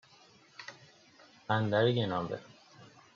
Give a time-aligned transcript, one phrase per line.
[1.47, 2.39] بندر گناوه